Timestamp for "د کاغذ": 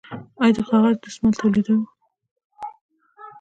0.55-0.95